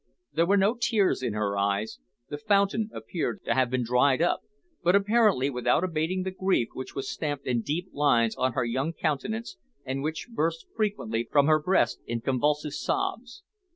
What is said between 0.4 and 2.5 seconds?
were no tears in her eyes; the